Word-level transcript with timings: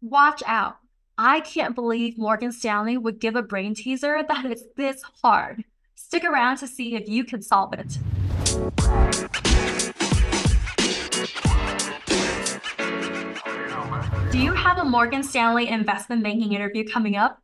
Watch 0.00 0.44
out. 0.46 0.76
I 1.16 1.40
can't 1.40 1.74
believe 1.74 2.16
Morgan 2.16 2.52
Stanley 2.52 2.96
would 2.96 3.18
give 3.18 3.34
a 3.34 3.42
brain 3.42 3.74
teaser 3.74 4.22
that 4.28 4.46
is 4.46 4.64
this 4.76 5.02
hard. 5.22 5.64
Stick 5.96 6.22
around 6.22 6.58
to 6.58 6.68
see 6.68 6.94
if 6.94 7.08
you 7.08 7.24
can 7.24 7.42
solve 7.42 7.74
it. 7.74 7.98
Do 14.30 14.38
you 14.38 14.52
have 14.52 14.78
a 14.78 14.84
Morgan 14.84 15.24
Stanley 15.24 15.68
investment 15.68 16.22
banking 16.22 16.52
interview 16.52 16.86
coming 16.86 17.16
up? 17.16 17.42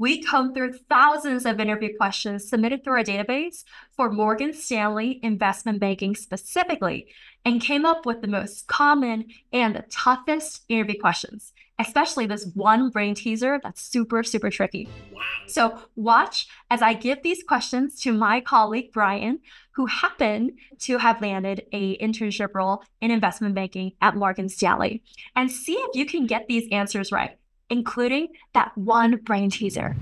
We 0.00 0.22
combed 0.22 0.54
through 0.54 0.74
thousands 0.88 1.44
of 1.44 1.58
interview 1.58 1.96
questions 1.96 2.48
submitted 2.48 2.84
through 2.84 2.98
our 2.98 3.02
database 3.02 3.64
for 3.96 4.12
Morgan 4.12 4.54
Stanley 4.54 5.18
investment 5.24 5.80
banking 5.80 6.14
specifically 6.14 7.08
and 7.44 7.60
came 7.60 7.84
up 7.84 8.06
with 8.06 8.20
the 8.20 8.28
most 8.28 8.68
common 8.68 9.26
and 9.52 9.74
the 9.74 9.84
toughest 9.90 10.62
interview 10.68 11.00
questions, 11.00 11.52
especially 11.78 12.26
this 12.26 12.50
one 12.54 12.90
brain 12.90 13.14
teaser 13.14 13.60
that's 13.62 13.82
super, 13.82 14.22
super 14.22 14.50
tricky. 14.50 14.88
Wow. 15.12 15.22
So 15.46 15.78
watch 15.96 16.48
as 16.70 16.82
I 16.82 16.94
give 16.94 17.22
these 17.22 17.42
questions 17.42 18.00
to 18.02 18.12
my 18.12 18.40
colleague, 18.40 18.92
Brian, 18.92 19.40
who 19.72 19.86
happened 19.86 20.52
to 20.80 20.98
have 20.98 21.22
landed 21.22 21.66
a 21.72 21.96
internship 21.98 22.54
role 22.54 22.82
in 23.00 23.10
investment 23.10 23.54
banking 23.54 23.92
at 24.00 24.16
Morgan 24.16 24.48
Stanley, 24.48 25.02
and 25.36 25.50
see 25.50 25.74
if 25.74 25.94
you 25.94 26.04
can 26.04 26.26
get 26.26 26.48
these 26.48 26.68
answers 26.72 27.12
right 27.12 27.38
including 27.70 28.28
that 28.54 28.76
one 28.76 29.16
brain 29.16 29.50
teaser. 29.50 29.96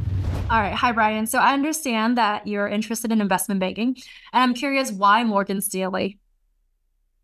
All 0.50 0.60
right. 0.60 0.74
Hi, 0.74 0.92
Brian. 0.92 1.26
So 1.26 1.38
I 1.38 1.52
understand 1.52 2.16
that 2.18 2.46
you're 2.46 2.68
interested 2.68 3.10
in 3.10 3.20
investment 3.20 3.60
banking, 3.60 3.96
and 4.32 4.42
I'm 4.42 4.54
curious 4.54 4.92
why 4.92 5.24
Morgan 5.24 5.60
Stanley? 5.60 6.18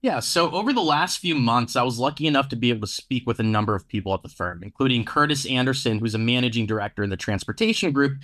Yeah. 0.02 0.18
So 0.18 0.50
over 0.50 0.72
the 0.72 0.80
last 0.80 1.18
few 1.18 1.36
months, 1.36 1.76
I 1.76 1.84
was 1.84 2.00
lucky 2.00 2.26
enough 2.26 2.48
to 2.48 2.56
be 2.56 2.70
able 2.70 2.80
to 2.80 2.92
speak 2.92 3.24
with 3.24 3.38
a 3.38 3.44
number 3.44 3.76
of 3.76 3.86
people 3.86 4.12
at 4.14 4.22
the 4.22 4.28
firm, 4.28 4.64
including 4.64 5.04
Curtis 5.04 5.46
Anderson, 5.46 6.00
who's 6.00 6.16
a 6.16 6.18
managing 6.18 6.66
director 6.66 7.04
in 7.04 7.10
the 7.10 7.16
transportation 7.16 7.92
group, 7.92 8.18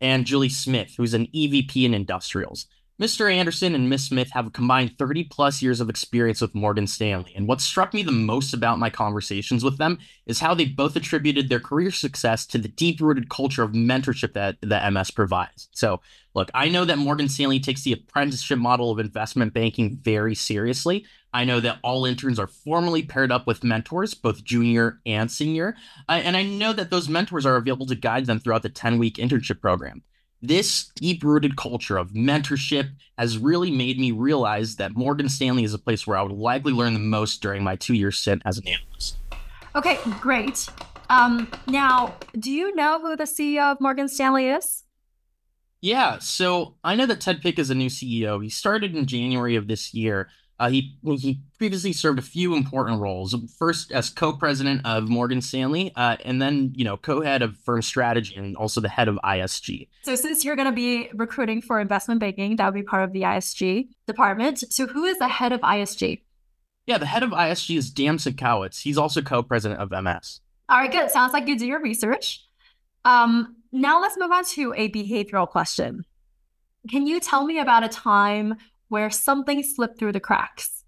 and 0.00 0.24
Julie 0.24 0.48
Smith, 0.48 0.94
who's 0.96 1.12
an 1.12 1.26
EVP 1.26 1.84
in 1.84 1.92
industrials. 1.92 2.66
Mr. 3.00 3.32
Anderson 3.32 3.76
and 3.76 3.88
Miss 3.88 4.06
Smith 4.06 4.28
have 4.32 4.48
a 4.48 4.50
combined 4.50 4.98
30 4.98 5.24
plus 5.24 5.62
years 5.62 5.80
of 5.80 5.88
experience 5.88 6.40
with 6.40 6.52
Morgan 6.52 6.88
Stanley. 6.88 7.32
And 7.36 7.46
what 7.46 7.60
struck 7.60 7.94
me 7.94 8.02
the 8.02 8.10
most 8.10 8.52
about 8.52 8.80
my 8.80 8.90
conversations 8.90 9.62
with 9.62 9.78
them 9.78 10.00
is 10.26 10.40
how 10.40 10.52
they 10.52 10.64
both 10.64 10.96
attributed 10.96 11.48
their 11.48 11.60
career 11.60 11.92
success 11.92 12.44
to 12.46 12.58
the 12.58 12.66
deep 12.66 13.00
rooted 13.00 13.30
culture 13.30 13.62
of 13.62 13.70
mentorship 13.70 14.32
that 14.32 14.56
the 14.62 14.90
MS 14.90 15.12
provides. 15.12 15.68
So, 15.70 16.00
look, 16.34 16.50
I 16.54 16.68
know 16.68 16.84
that 16.86 16.98
Morgan 16.98 17.28
Stanley 17.28 17.60
takes 17.60 17.82
the 17.82 17.92
apprenticeship 17.92 18.58
model 18.58 18.90
of 18.90 18.98
investment 18.98 19.54
banking 19.54 19.98
very 20.02 20.34
seriously. 20.34 21.06
I 21.32 21.44
know 21.44 21.60
that 21.60 21.78
all 21.82 22.06
interns 22.06 22.38
are 22.38 22.46
formally 22.46 23.02
paired 23.02 23.30
up 23.30 23.46
with 23.46 23.64
mentors, 23.64 24.14
both 24.14 24.44
junior 24.44 25.00
and 25.04 25.30
senior. 25.30 25.76
and 26.08 26.36
I 26.36 26.42
know 26.42 26.72
that 26.72 26.90
those 26.90 27.08
mentors 27.08 27.44
are 27.44 27.56
available 27.56 27.86
to 27.86 27.94
guide 27.94 28.26
them 28.26 28.40
throughout 28.40 28.62
the 28.62 28.70
10 28.70 28.98
week 28.98 29.16
internship 29.16 29.60
program. 29.60 30.02
This 30.40 30.92
deep 30.94 31.24
rooted 31.24 31.56
culture 31.56 31.96
of 31.96 32.12
mentorship 32.12 32.90
has 33.18 33.38
really 33.38 33.72
made 33.72 33.98
me 33.98 34.12
realize 34.12 34.76
that 34.76 34.94
Morgan 34.96 35.28
Stanley 35.28 35.64
is 35.64 35.74
a 35.74 35.78
place 35.78 36.06
where 36.06 36.16
I 36.16 36.22
would 36.22 36.32
likely 36.32 36.72
learn 36.72 36.94
the 36.94 37.00
most 37.00 37.42
during 37.42 37.64
my 37.64 37.74
two 37.74 37.94
year 37.94 38.12
stint 38.12 38.42
as 38.44 38.58
an 38.58 38.68
analyst. 38.68 39.16
Okay, 39.74 39.98
great. 40.20 40.68
Um, 41.10 41.50
now, 41.66 42.14
do 42.38 42.52
you 42.52 42.74
know 42.74 43.00
who 43.00 43.16
the 43.16 43.24
CEO 43.24 43.72
of 43.72 43.80
Morgan 43.80 44.08
Stanley 44.08 44.48
is? 44.48 44.84
Yeah, 45.80 46.18
so 46.18 46.76
I 46.82 46.94
know 46.94 47.06
that 47.06 47.20
Ted 47.20 47.40
Pick 47.40 47.58
is 47.58 47.70
a 47.70 47.74
new 47.74 47.88
CEO. 47.88 48.42
He 48.42 48.48
started 48.48 48.96
in 48.96 49.06
January 49.06 49.56
of 49.56 49.68
this 49.68 49.94
year. 49.94 50.28
Uh, 50.60 50.68
he 50.68 50.98
he 51.04 51.40
previously 51.56 51.92
served 51.92 52.18
a 52.18 52.22
few 52.22 52.54
important 52.54 53.00
roles. 53.00 53.34
First, 53.56 53.92
as 53.92 54.10
co-president 54.10 54.84
of 54.84 55.08
Morgan 55.08 55.40
Stanley, 55.40 55.92
uh, 55.94 56.16
and 56.24 56.42
then 56.42 56.72
you 56.74 56.84
know 56.84 56.96
co-head 56.96 57.42
of 57.42 57.56
firm 57.58 57.80
strategy 57.80 58.34
and 58.34 58.56
also 58.56 58.80
the 58.80 58.88
head 58.88 59.06
of 59.06 59.16
ISG. 59.24 59.88
So, 60.02 60.16
since 60.16 60.44
you're 60.44 60.56
going 60.56 60.66
to 60.66 60.72
be 60.72 61.10
recruiting 61.14 61.62
for 61.62 61.80
investment 61.80 62.20
banking, 62.20 62.56
that 62.56 62.66
would 62.66 62.74
be 62.74 62.82
part 62.82 63.04
of 63.04 63.12
the 63.12 63.22
ISG 63.22 63.88
department. 64.06 64.64
So, 64.72 64.86
who 64.86 65.04
is 65.04 65.18
the 65.18 65.28
head 65.28 65.52
of 65.52 65.60
ISG? 65.60 66.22
Yeah, 66.86 66.98
the 66.98 67.06
head 67.06 67.22
of 67.22 67.30
ISG 67.30 67.76
is 67.76 67.90
Dan 67.90 68.16
Simkowitz. 68.16 68.82
He's 68.82 68.98
also 68.98 69.22
co-president 69.22 69.80
of 69.80 69.90
MS. 69.90 70.40
All 70.68 70.78
right, 70.78 70.90
good. 70.90 71.10
Sounds 71.10 71.32
like 71.32 71.46
you 71.46 71.58
do 71.58 71.66
your 71.66 71.80
research. 71.80 72.44
Um, 73.04 73.56
now 73.70 74.00
let's 74.00 74.16
move 74.18 74.32
on 74.32 74.44
to 74.46 74.74
a 74.76 74.90
behavioral 74.90 75.48
question. 75.48 76.04
Can 76.90 77.06
you 77.06 77.20
tell 77.20 77.44
me 77.44 77.58
about 77.58 77.84
a 77.84 77.88
time 77.88 78.56
where 78.88 79.10
something 79.10 79.62
slipped 79.62 79.98
through 79.98 80.12
the 80.12 80.20
cracks? 80.20 80.84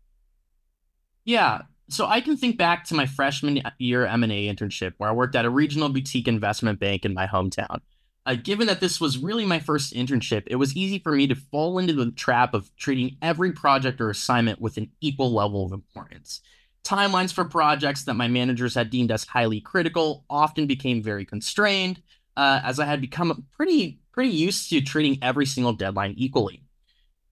Yeah. 1.24 1.62
So 1.88 2.06
I 2.06 2.20
can 2.20 2.36
think 2.36 2.56
back 2.56 2.84
to 2.84 2.94
my 2.94 3.06
freshman 3.06 3.62
year 3.78 4.06
M&A 4.06 4.52
internship 4.52 4.94
where 4.98 5.10
I 5.10 5.12
worked 5.12 5.34
at 5.34 5.44
a 5.44 5.50
regional 5.50 5.88
boutique 5.88 6.28
investment 6.28 6.78
bank 6.78 7.04
in 7.04 7.14
my 7.14 7.26
hometown. 7.26 7.80
Uh, 8.26 8.34
given 8.34 8.66
that 8.66 8.80
this 8.80 9.00
was 9.00 9.18
really 9.18 9.46
my 9.46 9.58
first 9.58 9.94
internship, 9.94 10.44
it 10.46 10.56
was 10.56 10.76
easy 10.76 10.98
for 10.98 11.12
me 11.12 11.26
to 11.26 11.34
fall 11.34 11.78
into 11.78 11.92
the 11.92 12.10
trap 12.12 12.54
of 12.54 12.70
treating 12.76 13.16
every 13.22 13.50
project 13.50 14.00
or 14.00 14.10
assignment 14.10 14.60
with 14.60 14.76
an 14.76 14.90
equal 15.00 15.32
level 15.32 15.64
of 15.64 15.72
importance. 15.72 16.40
Timelines 16.84 17.32
for 17.32 17.44
projects 17.44 18.04
that 18.04 18.14
my 18.14 18.28
managers 18.28 18.74
had 18.74 18.90
deemed 18.90 19.10
as 19.10 19.24
highly 19.24 19.60
critical 19.60 20.24
often 20.30 20.66
became 20.66 21.02
very 21.02 21.24
constrained, 21.24 22.02
uh, 22.36 22.60
as 22.62 22.78
I 22.78 22.84
had 22.84 23.00
become 23.00 23.46
pretty 23.56 24.00
pretty 24.12 24.30
used 24.30 24.68
to 24.70 24.80
treating 24.80 25.18
every 25.22 25.46
single 25.46 25.72
deadline 25.72 26.14
equally 26.16 26.62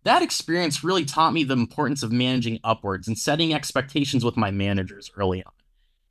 that 0.05 0.23
experience 0.23 0.85
really 0.85 1.05
taught 1.05 1.33
me 1.33 1.45
the 1.45 1.55
importance 1.55 2.03
of 2.03 2.13
managing 2.13 2.61
upwards 2.65 3.09
and 3.09 3.19
setting 3.19 3.53
expectations 3.53 4.25
with 4.25 4.37
my 4.37 4.51
managers 4.51 5.11
early 5.17 5.43
on. 5.45 5.53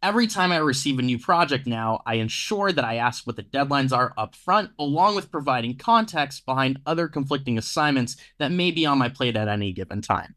Every 0.03 0.27
time 0.27 0.51
I 0.51 0.57
receive 0.57 0.99
a 0.99 1.01
new 1.01 1.17
project 1.17 1.65
now, 1.65 2.01
I 2.05 2.15
ensure 2.15 2.71
that 2.71 2.85
I 2.85 2.97
ask 2.97 3.25
what 3.25 3.35
the 3.35 3.43
deadlines 3.43 3.91
are 3.91 4.13
up 4.15 4.35
front, 4.35 4.69
along 4.77 5.15
with 5.15 5.31
providing 5.31 5.75
context 5.75 6.45
behind 6.45 6.79
other 6.85 7.07
conflicting 7.07 7.57
assignments 7.57 8.15
that 8.37 8.51
may 8.51 8.69
be 8.69 8.85
on 8.85 8.99
my 8.99 9.09
plate 9.09 9.35
at 9.35 9.47
any 9.47 9.73
given 9.73 10.01
time. 10.01 10.35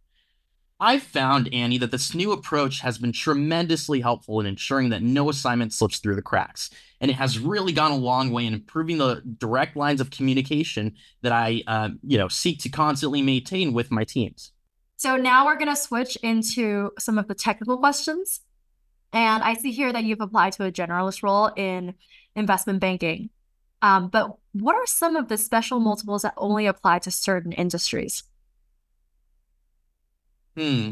I've 0.80 1.02
found, 1.02 1.52
Annie, 1.52 1.78
that 1.78 1.90
this 1.90 2.14
new 2.14 2.32
approach 2.32 2.80
has 2.80 2.96
been 2.96 3.12
tremendously 3.12 4.00
helpful 4.00 4.40
in 4.40 4.46
ensuring 4.46 4.88
that 4.90 5.02
no 5.02 5.28
assignment 5.28 5.74
slips 5.74 5.98
through 5.98 6.16
the 6.16 6.22
cracks. 6.22 6.70
And 7.00 7.10
it 7.10 7.14
has 7.14 7.38
really 7.38 7.72
gone 7.72 7.90
a 7.90 7.96
long 7.96 8.30
way 8.30 8.46
in 8.46 8.54
improving 8.54 8.98
the 8.98 9.22
direct 9.38 9.76
lines 9.76 10.00
of 10.00 10.10
communication 10.10 10.94
that 11.22 11.32
I, 11.32 11.62
uh, 11.66 11.90
you 12.02 12.16
know, 12.16 12.28
seek 12.28 12.60
to 12.60 12.68
constantly 12.70 13.20
maintain 13.20 13.72
with 13.74 13.90
my 13.90 14.04
teams. 14.04 14.52
So 14.96 15.16
now 15.16 15.46
we're 15.46 15.56
going 15.56 15.68
to 15.68 15.76
switch 15.76 16.16
into 16.16 16.92
some 16.98 17.18
of 17.18 17.28
the 17.28 17.34
technical 17.34 17.78
questions. 17.78 18.40
And 19.12 19.42
I 19.42 19.54
see 19.54 19.72
here 19.72 19.92
that 19.92 20.04
you've 20.04 20.20
applied 20.20 20.52
to 20.54 20.64
a 20.64 20.72
generalist 20.72 21.22
role 21.22 21.46
in 21.56 21.94
investment 22.36 22.80
banking. 22.80 23.30
Um, 23.82 24.08
but 24.08 24.36
what 24.52 24.74
are 24.74 24.86
some 24.86 25.16
of 25.16 25.28
the 25.28 25.38
special 25.38 25.80
multiples 25.80 26.22
that 26.22 26.34
only 26.36 26.66
apply 26.66 27.00
to 27.00 27.10
certain 27.10 27.52
industries? 27.52 28.22
Hmm. 30.60 30.90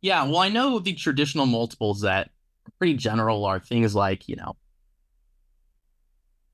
Yeah, 0.00 0.22
well, 0.24 0.38
I 0.38 0.48
know 0.48 0.78
the 0.78 0.94
traditional 0.94 1.46
multiples 1.46 2.02
that 2.02 2.28
are 2.66 2.72
pretty 2.78 2.94
general 2.94 3.44
are 3.44 3.58
things 3.58 3.96
like, 3.96 4.28
you 4.28 4.36
know, 4.36 4.54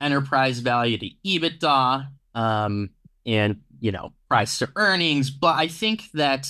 enterprise 0.00 0.60
value 0.60 0.96
to 0.96 1.10
EBITDA, 1.26 2.08
um, 2.34 2.90
and, 3.26 3.60
you 3.80 3.92
know, 3.92 4.14
price 4.30 4.58
to 4.60 4.70
earnings. 4.76 5.30
But 5.30 5.56
I 5.56 5.68
think 5.68 6.04
that 6.14 6.48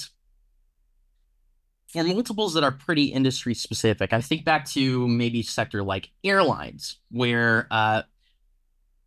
for 1.88 2.04
multiples 2.04 2.54
that 2.54 2.62
are 2.62 2.72
pretty 2.72 3.06
industry 3.06 3.54
specific, 3.54 4.12
I 4.12 4.20
think 4.20 4.44
back 4.44 4.66
to 4.70 5.08
maybe 5.08 5.42
sector 5.42 5.82
like 5.82 6.12
airlines, 6.22 6.98
where 7.10 7.66
uh, 7.72 8.02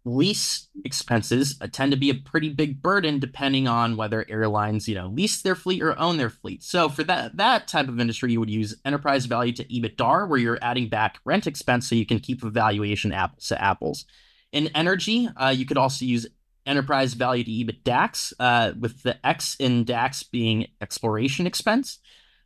lease 0.05 0.69
expenses 0.85 1.57
uh, 1.61 1.67
tend 1.71 1.91
to 1.91 1.97
be 1.97 2.09
a 2.09 2.15
pretty 2.15 2.49
big 2.49 2.81
burden 2.81 3.19
depending 3.19 3.67
on 3.67 3.97
whether 3.97 4.25
airlines 4.29 4.87
you 4.87 4.95
know 4.95 5.07
lease 5.07 5.41
their 5.41 5.55
fleet 5.55 5.81
or 5.81 5.97
own 5.99 6.17
their 6.17 6.29
fleet. 6.29 6.63
So 6.63 6.89
for 6.89 7.03
that 7.03 7.37
that 7.37 7.67
type 7.67 7.87
of 7.87 7.99
industry 7.99 8.31
you 8.31 8.39
would 8.39 8.49
use 8.49 8.75
enterprise 8.85 9.25
value 9.25 9.53
to 9.53 9.65
ebitdar 9.65 10.27
where 10.27 10.39
you're 10.39 10.59
adding 10.61 10.89
back 10.89 11.19
rent 11.25 11.47
expense 11.47 11.89
so 11.89 11.95
you 11.95 12.05
can 12.05 12.19
keep 12.19 12.43
a 12.43 12.49
valuation 12.49 13.11
apples 13.11 13.47
to 13.47 13.61
apples. 13.61 14.05
In 14.51 14.67
energy 14.73 15.29
uh, 15.35 15.49
you 15.55 15.65
could 15.65 15.77
also 15.77 16.05
use 16.05 16.25
enterprise 16.65 17.13
value 17.13 17.43
to 17.43 17.51
ebitdax 17.51 18.31
uh, 18.39 18.73
with 18.79 19.03
the 19.03 19.25
x 19.25 19.55
in 19.59 19.83
dax 19.83 20.23
being 20.23 20.67
exploration 20.81 21.45
expense. 21.45 21.99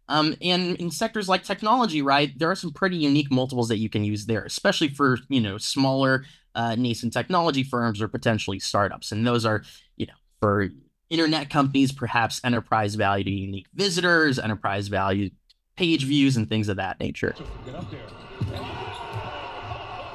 Um, 0.09 0.35
and 0.41 0.75
in 0.77 0.91
sectors 0.91 1.29
like 1.29 1.43
technology, 1.43 2.01
right, 2.01 2.37
there 2.37 2.51
are 2.51 2.55
some 2.55 2.73
pretty 2.73 2.97
unique 2.97 3.31
multiples 3.31 3.69
that 3.69 3.77
you 3.77 3.89
can 3.89 4.03
use 4.03 4.25
there, 4.25 4.43
especially 4.43 4.89
for 4.89 5.17
you 5.29 5.39
know 5.39 5.57
smaller 5.57 6.25
uh, 6.55 6.75
nascent 6.75 7.13
technology 7.13 7.63
firms 7.63 8.01
or 8.01 8.07
potentially 8.07 8.59
startups. 8.59 9.11
And 9.11 9.25
those 9.25 9.45
are, 9.45 9.63
you 9.97 10.05
know, 10.05 10.13
for 10.39 10.69
internet 11.09 11.49
companies, 11.49 11.91
perhaps 11.91 12.41
enterprise 12.43 12.95
value 12.95 13.23
to 13.23 13.31
unique 13.31 13.67
visitors, 13.73 14.39
enterprise 14.39 14.87
value 14.87 15.29
page 15.75 16.05
views, 16.05 16.37
and 16.37 16.47
things 16.49 16.69
of 16.69 16.77
that 16.77 16.99
nature. 16.99 17.35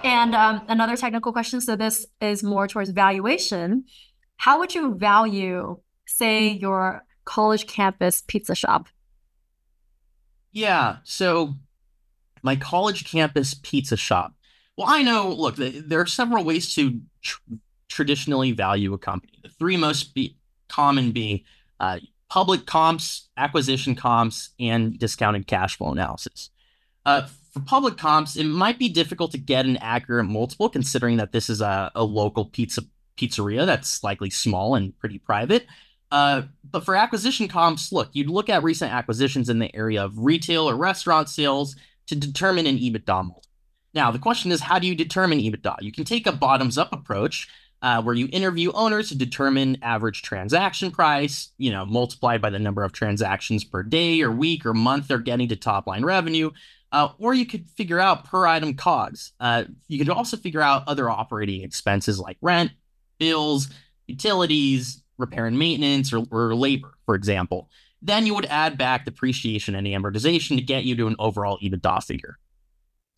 And 0.04 0.34
um, 0.34 0.62
another 0.68 0.96
technical 0.96 1.32
question. 1.32 1.60
So 1.60 1.74
this 1.74 2.06
is 2.20 2.42
more 2.42 2.68
towards 2.68 2.90
valuation. 2.90 3.84
How 4.36 4.60
would 4.60 4.74
you 4.74 4.94
value, 4.94 5.80
say, 6.06 6.48
your 6.48 7.04
college 7.24 7.66
campus 7.66 8.22
pizza 8.26 8.54
shop? 8.54 8.88
Yeah. 10.52 10.98
So 11.02 11.54
my 12.42 12.54
college 12.56 13.04
campus 13.04 13.54
pizza 13.54 13.96
shop 13.96 14.34
Well, 14.78 14.86
I 14.88 15.02
know, 15.02 15.32
look, 15.32 15.56
there 15.56 16.00
are 16.00 16.06
several 16.06 16.44
ways 16.44 16.72
to 16.76 17.00
tr- 17.20 17.40
traditionally 17.88 18.52
value 18.52 18.94
a 18.94 18.98
company. 18.98 19.40
The 19.42 19.48
three 19.48 19.76
most 19.76 20.14
be- 20.14 20.36
common 20.68 21.10
being 21.10 21.40
uh, 21.80 21.98
public 22.30 22.64
comps, 22.64 23.28
acquisition 23.36 23.96
comps, 23.96 24.50
and 24.60 24.96
discounted 24.96 25.48
cash 25.48 25.76
flow 25.76 25.90
analysis. 25.90 26.50
Uh, 27.04 27.26
for 27.52 27.58
public 27.58 27.96
comps, 27.96 28.36
it 28.36 28.44
might 28.44 28.78
be 28.78 28.88
difficult 28.88 29.32
to 29.32 29.38
get 29.38 29.66
an 29.66 29.78
accurate 29.78 30.26
multiple 30.26 30.68
considering 30.68 31.16
that 31.16 31.32
this 31.32 31.50
is 31.50 31.60
a, 31.60 31.90
a 31.96 32.04
local 32.04 32.44
pizza 32.44 32.82
pizzeria 33.16 33.66
that's 33.66 34.04
likely 34.04 34.30
small 34.30 34.76
and 34.76 34.96
pretty 35.00 35.18
private. 35.18 35.66
Uh, 36.12 36.42
but 36.70 36.84
for 36.84 36.94
acquisition 36.94 37.48
comps, 37.48 37.90
look, 37.90 38.10
you'd 38.12 38.30
look 38.30 38.48
at 38.48 38.62
recent 38.62 38.92
acquisitions 38.92 39.48
in 39.48 39.58
the 39.58 39.74
area 39.74 40.04
of 40.04 40.16
retail 40.16 40.70
or 40.70 40.76
restaurant 40.76 41.28
sales 41.28 41.74
to 42.06 42.14
determine 42.14 42.68
an 42.68 42.78
EBITDA 42.78 43.26
multiple. 43.26 43.42
Now, 43.94 44.10
the 44.10 44.18
question 44.18 44.52
is, 44.52 44.60
how 44.60 44.78
do 44.78 44.86
you 44.86 44.94
determine 44.94 45.38
EBITDA? 45.38 45.76
You 45.80 45.92
can 45.92 46.04
take 46.04 46.26
a 46.26 46.32
bottoms 46.32 46.78
up 46.78 46.92
approach 46.92 47.48
uh, 47.80 48.02
where 48.02 48.14
you 48.14 48.28
interview 48.32 48.72
owners 48.72 49.08
to 49.08 49.16
determine 49.16 49.78
average 49.82 50.22
transaction 50.22 50.90
price, 50.90 51.52
you 51.58 51.70
know, 51.70 51.86
multiplied 51.86 52.42
by 52.42 52.50
the 52.50 52.58
number 52.58 52.82
of 52.82 52.92
transactions 52.92 53.64
per 53.64 53.82
day 53.82 54.20
or 54.20 54.30
week 54.30 54.66
or 54.66 54.74
month 54.74 55.08
they're 55.08 55.18
getting 55.18 55.48
to 55.48 55.56
top 55.56 55.86
line 55.86 56.04
revenue. 56.04 56.50
Uh, 56.90 57.10
or 57.18 57.34
you 57.34 57.44
could 57.44 57.68
figure 57.68 58.00
out 58.00 58.24
per 58.24 58.46
item 58.46 58.74
COGS. 58.74 59.32
Uh, 59.38 59.64
you 59.88 59.98
could 59.98 60.08
also 60.08 60.38
figure 60.38 60.62
out 60.62 60.84
other 60.88 61.10
operating 61.10 61.62
expenses 61.62 62.18
like 62.18 62.38
rent, 62.40 62.70
bills, 63.18 63.68
utilities, 64.06 65.02
repair 65.18 65.46
and 65.46 65.58
maintenance, 65.58 66.12
or, 66.12 66.24
or 66.30 66.54
labor, 66.54 66.94
for 67.04 67.14
example. 67.14 67.68
Then 68.00 68.24
you 68.24 68.34
would 68.34 68.46
add 68.46 68.78
back 68.78 69.04
depreciation 69.04 69.74
and 69.74 69.86
amortization 69.86 70.56
to 70.56 70.62
get 70.62 70.84
you 70.84 70.96
to 70.96 71.08
an 71.08 71.16
overall 71.18 71.58
EBITDA 71.62 72.04
figure. 72.04 72.38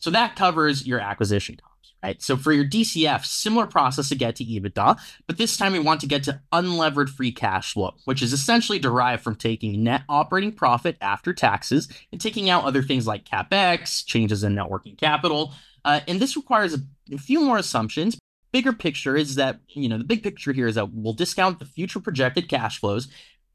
So 0.00 0.11
that 0.11 0.35
covers 0.35 0.87
your 0.87 0.99
acquisition 0.99 1.58
comps, 1.62 1.94
right? 2.02 2.20
So 2.20 2.37
for 2.37 2.52
your 2.52 2.64
DCF, 2.64 3.25
similar 3.25 3.67
process 3.67 4.08
to 4.08 4.14
get 4.14 4.35
to 4.37 4.44
EBITDA, 4.44 4.99
but 5.26 5.37
this 5.37 5.56
time 5.56 5.73
we 5.73 5.79
want 5.79 6.00
to 6.00 6.06
get 6.06 6.25
to 6.25 6.41
unlevered 6.52 7.11
free 7.11 7.32
cash 7.32 7.75
flow, 7.75 7.94
which 8.06 8.23
is 8.23 8.32
essentially 8.32 8.79
derived 8.79 9.23
from 9.23 9.37
taking 9.37 9.85
net 9.85 10.02
operating 10.08 10.52
profit 10.52 10.97
after 11.00 11.35
taxes 11.35 11.87
and 12.11 12.20
taking 12.20 12.49
out 12.49 12.64
other 12.64 12.82
things 12.82 13.06
like 13.06 13.25
capex, 13.25 14.05
changes 14.05 14.43
in 14.43 14.55
net 14.55 14.70
working 14.70 14.97
capital. 14.97 15.52
Uh, 15.85 16.00
and 16.08 16.19
this 16.19 16.35
requires 16.35 16.75
a 16.75 17.19
few 17.19 17.43
more 17.43 17.58
assumptions. 17.58 18.19
Bigger 18.53 18.73
picture 18.73 19.17
is 19.17 19.37
that, 19.37 19.61
you 19.69 19.88
know, 19.88 19.99
the 19.99 20.05
big 20.05 20.23
picture 20.23 20.53
here 20.53 20.67
is 20.67 20.75
that 20.75 20.93
we'll 20.93 21.12
discount 21.12 21.58
the 21.58 21.64
future 21.64 22.00
projected 22.00 22.49
cash 22.49 22.81
flows 22.81 23.08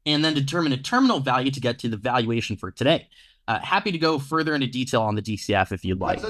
and 0.06 0.24
then 0.24 0.32
determine 0.32 0.72
a 0.72 0.76
terminal 0.76 1.18
value 1.18 1.50
to 1.50 1.60
get 1.60 1.80
to 1.80 1.88
the 1.88 1.96
valuation 1.96 2.56
for 2.56 2.70
today. 2.70 3.08
Uh, 3.48 3.60
happy 3.60 3.92
to 3.92 3.98
go 3.98 4.18
further 4.18 4.54
into 4.54 4.66
detail 4.66 5.02
on 5.02 5.14
the 5.14 5.22
DCF 5.22 5.70
if 5.70 5.84
you'd 5.84 6.00
like. 6.00 6.20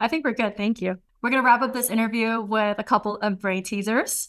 I 0.00 0.08
think 0.08 0.24
we're 0.24 0.34
good. 0.34 0.56
Thank 0.56 0.80
you. 0.80 0.98
We're 1.20 1.30
going 1.30 1.42
to 1.42 1.46
wrap 1.46 1.62
up 1.62 1.72
this 1.72 1.90
interview 1.90 2.40
with 2.40 2.78
a 2.78 2.84
couple 2.84 3.16
of 3.16 3.40
brain 3.40 3.62
teasers. 3.64 4.28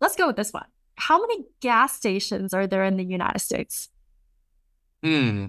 Let's 0.00 0.16
go 0.16 0.26
with 0.26 0.36
this 0.36 0.52
one. 0.52 0.66
How 0.94 1.20
many 1.20 1.44
gas 1.60 1.94
stations 1.94 2.54
are 2.54 2.66
there 2.66 2.84
in 2.84 2.96
the 2.96 3.04
United 3.04 3.40
States? 3.40 3.88
Hmm. 5.02 5.46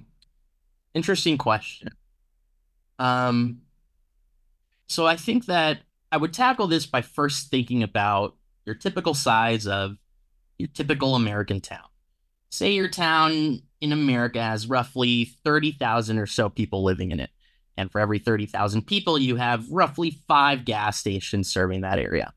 Interesting 0.94 1.38
question. 1.38 1.90
Um, 3.00 3.62
so 4.88 5.06
I 5.06 5.16
think 5.16 5.46
that 5.46 5.80
I 6.12 6.18
would 6.18 6.34
tackle 6.34 6.68
this 6.68 6.86
by 6.86 7.02
first 7.02 7.50
thinking 7.50 7.84
about 7.84 8.36
your 8.66 8.76
typical 8.76 9.14
size 9.14 9.68
of 9.68 9.98
your 10.58 10.70
typical 10.74 11.16
American 11.16 11.62
town. 11.62 11.88
Say 12.50 12.72
your 12.72 12.88
town 12.88 13.62
in 13.82 13.92
America 13.92 14.42
has 14.42 14.68
roughly 14.68 15.26
30,000 15.44 16.18
or 16.18 16.26
so 16.26 16.50
people 16.50 16.84
living 16.84 17.12
in 17.12 17.20
it. 17.20 17.30
And 17.76 17.92
for 17.92 18.00
every 18.00 18.20
30,000 18.20 18.88
people, 18.88 19.20
you 19.20 19.36
have 19.36 19.70
roughly 19.70 20.20
five 20.28 20.66
gas 20.66 20.98
stations 20.98 21.52
serving 21.52 21.82
that 21.82 22.00
area. 22.00 22.34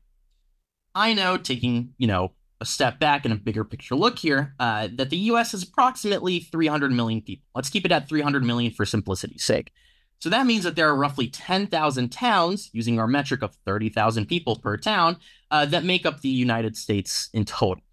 I 0.93 1.13
know, 1.13 1.37
taking, 1.37 1.93
you 1.97 2.07
know, 2.07 2.33
a 2.59 2.65
step 2.65 2.99
back 2.99 3.25
and 3.25 3.33
a 3.33 3.37
bigger 3.37 3.63
picture 3.63 3.95
look 3.95 4.19
here, 4.19 4.53
uh, 4.59 4.87
that 4.93 5.09
the 5.09 5.17
US 5.17 5.53
has 5.53 5.63
approximately 5.63 6.39
300 6.39 6.91
million 6.91 7.21
people. 7.21 7.45
Let's 7.55 7.69
keep 7.69 7.85
it 7.85 7.91
at 7.91 8.07
300 8.07 8.43
million 8.43 8.71
for 8.71 8.85
simplicity's 8.85 9.43
sake. 9.43 9.71
So 10.19 10.29
that 10.29 10.45
means 10.45 10.63
that 10.65 10.75
there 10.75 10.87
are 10.87 10.95
roughly 10.95 11.27
10,000 11.27 12.11
towns, 12.11 12.69
using 12.73 12.99
our 12.99 13.07
metric 13.07 13.41
of 13.41 13.55
30,000 13.65 14.27
people 14.27 14.57
per 14.57 14.77
town, 14.77 15.17
uh, 15.49 15.65
that 15.65 15.83
make 15.83 16.05
up 16.05 16.21
the 16.21 16.29
United 16.29 16.77
States 16.77 17.29
in 17.33 17.45
total. 17.45 17.83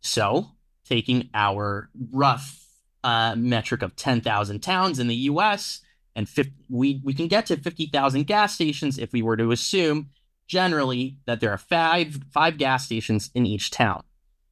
So 0.00 0.52
taking 0.88 1.28
our 1.34 1.90
rough 2.12 2.64
uh, 3.04 3.34
metric 3.36 3.82
of 3.82 3.94
10,000 3.96 4.60
towns 4.60 4.98
in 4.98 5.06
the 5.06 5.14
US, 5.14 5.80
and 6.14 6.28
50, 6.28 6.52
we, 6.70 7.00
we 7.04 7.14
can 7.14 7.28
get 7.28 7.46
to 7.46 7.56
50,000 7.56 8.26
gas 8.26 8.54
stations 8.54 8.98
if 8.98 9.12
we 9.12 9.22
were 9.22 9.36
to 9.36 9.52
assume 9.52 10.10
generally 10.48 11.18
that 11.26 11.40
there 11.40 11.50
are 11.50 11.58
five, 11.58 12.18
five 12.32 12.56
gas 12.58 12.84
stations 12.84 13.30
in 13.34 13.46
each 13.46 13.70
town. 13.70 14.02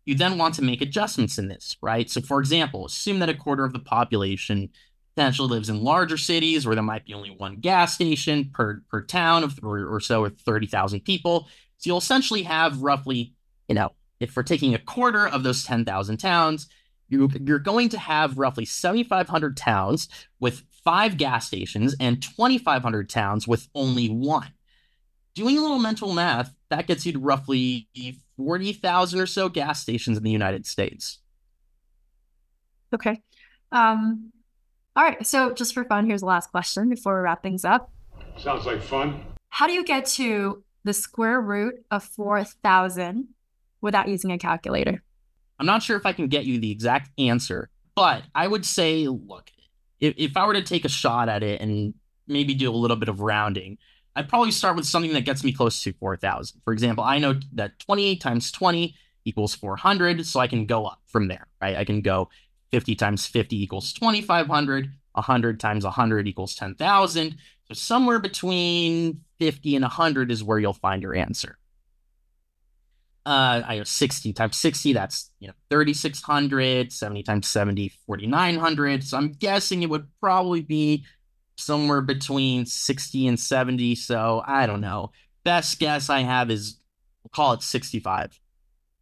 You 0.05 0.15
then 0.15 0.37
want 0.37 0.55
to 0.57 0.63
make 0.63 0.83
adjustments 0.83 1.39
in 1.39 1.49
this, 1.49 1.77
right? 1.81 2.11
So, 2.11 2.21
for 2.21 2.39
example, 2.39 2.85
assume 2.85 3.21
that 3.21 3.31
a 3.31 3.35
quarter 3.35 3.65
of 3.65 3.73
the 3.73 3.79
population 3.79 4.69
potentially 5.17 5.49
lives 5.49 5.71
in 5.71 5.83
larger 5.83 6.19
cities 6.19 6.67
where 6.67 6.75
there 6.75 6.85
might 6.85 7.07
be 7.07 7.15
only 7.15 7.31
one 7.31 7.57
gas 7.57 7.95
station 7.95 8.51
per, 8.53 8.83
per 8.91 9.01
town 9.01 9.45
of, 9.45 9.59
or, 9.63 9.87
or 9.87 10.01
so, 10.01 10.21
with 10.21 10.39
30,000 10.41 11.01
people. 11.01 11.49
So, 11.79 11.89
you'll 11.89 11.99
essentially 11.99 12.43
have 12.43 12.83
roughly, 12.83 13.33
you 13.69 13.75
know, 13.75 13.93
if 14.21 14.37
we're 14.37 14.43
taking 14.43 14.75
a 14.75 14.79
quarter 14.79 15.27
of 15.27 15.43
those 15.43 15.65
10,000 15.65 16.17
towns, 16.19 16.69
you, 17.09 17.29
you're 17.41 17.59
going 17.59 17.89
to 17.91 17.99
have 17.99 18.39
roughly 18.39 18.65
7,500 18.65 19.57
towns 19.57 20.09
with 20.41 20.65
five 20.85 21.17
gas 21.17 21.47
stations 21.47 21.95
and 21.99 22.23
2,500 22.23 23.09
towns 23.09 23.49
with 23.49 23.69
only 23.75 24.09
one. 24.09 24.53
Doing 25.35 25.59
a 25.59 25.61
little 25.61 25.79
mental 25.79 26.13
math, 26.13 26.55
that 26.71 26.87
gets 26.87 27.05
you 27.05 27.13
to 27.13 27.19
roughly 27.19 27.89
40,000 28.37 29.21
or 29.21 29.27
so 29.27 29.49
gas 29.49 29.81
stations 29.81 30.17
in 30.17 30.23
the 30.25 30.31
United 30.31 30.67
States. 30.67 31.19
Okay. 32.93 33.21
Um, 33.73 34.33
all 34.95 35.03
right. 35.03 35.27
So, 35.27 35.53
just 35.53 35.75
for 35.75 35.85
fun, 35.85 36.07
here's 36.07 36.21
the 36.21 36.27
last 36.27 36.51
question 36.51 36.89
before 36.89 37.17
we 37.17 37.23
wrap 37.23 37.43
things 37.43 37.65
up. 37.65 37.91
Sounds 38.37 38.67
like 38.67 38.81
fun. 38.81 39.21
How 39.49 39.67
do 39.67 39.73
you 39.73 39.85
get 39.85 40.07
to 40.07 40.63
the 40.85 40.93
square 40.93 41.41
root 41.41 41.85
of 41.91 42.05
4,000 42.05 43.29
without 43.85 44.09
using 44.09 44.33
a 44.33 44.39
calculator? 44.39 45.03
I'm 45.61 45.67
not 45.67 45.83
sure 45.83 45.97
if 45.97 46.07
I 46.07 46.13
can 46.13 46.27
get 46.27 46.45
you 46.45 46.59
the 46.59 46.73
exact 46.73 47.11
answer, 47.19 47.71
but 47.95 48.25
I 48.35 48.49
would 48.49 48.67
say, 48.67 49.07
look, 49.07 49.51
if, 50.01 50.15
if 50.17 50.37
I 50.37 50.47
were 50.47 50.55
to 50.55 50.63
take 50.63 50.85
a 50.85 50.89
shot 50.89 51.29
at 51.29 51.43
it 51.43 51.61
and 51.61 51.95
maybe 52.27 52.55
do 52.55 52.71
a 52.71 52.75
little 52.75 52.97
bit 52.97 53.09
of 53.09 53.21
rounding, 53.21 53.79
I'd 54.17 54.29
probably 54.29 54.51
start 54.51 54.77
with 54.77 54.87
something 54.87 55.13
that 55.13 55.25
gets 55.25 55.45
me 55.45 55.53
close 55.53 55.81
to 55.83 55.93
4,000. 55.93 56.61
For 56.65 56.73
example, 56.73 57.05
I 57.05 57.19
know 57.19 57.39
that 57.53 57.79
28 57.81 58.21
times 58.21 58.51
20 58.51 58.95
equals 59.25 59.55
400, 59.55 60.27
so 60.27 60.41
I 60.41 60.47
can 60.47 60.67
go 60.67 60.87
up 60.87 61.01
from 61.07 61.29
there, 61.29 61.47
right? 61.61 61.77
I 61.77 61.85
can 61.85 62.01
go 62.01 62.29
50 62.71 62.95
times 62.97 63.27
50 63.27 63.63
equals 63.63 63.93
2,500, 63.93 64.93
100 65.13 65.61
times 65.61 65.85
100 65.85 66.29
equals 66.29 66.55
10,000. 66.55 67.37
So 67.69 67.75
somewhere 67.75 68.19
between 68.19 69.23
50 69.39 69.77
and 69.77 69.83
100 69.83 70.31
is 70.31 70.45
where 70.45 70.59
you'll 70.59 70.73
find 70.73 71.03
your 71.03 71.15
answer 71.15 71.59
uh, 73.27 73.63
I 73.67 73.77
have 73.77 73.89
60 73.89 74.33
times 74.35 74.57
60, 74.57 74.93
that's, 74.93 75.31
you 75.41 75.49
know, 75.49 75.55
3,600, 75.71 76.93
70 76.93 77.23
times 77.23 77.49
70, 77.49 77.93
4,900. 78.07 79.03
So 79.03 79.17
I'm 79.17 79.33
guessing 79.33 79.83
it 79.83 79.89
would 79.91 80.07
probably 80.21 80.61
be 80.61 81.05
somewhere 81.57 82.03
between 82.03 82.67
60 82.67 83.27
and 83.27 83.41
70. 83.41 83.95
So 83.95 84.43
I 84.47 84.67
don't 84.67 84.81
know. 84.81 85.13
Best 85.43 85.79
guess 85.79 86.11
I 86.11 86.21
have 86.21 86.51
is, 86.51 86.79
we'll 87.23 87.31
call 87.35 87.55
it 87.55 87.63
65. 87.63 88.39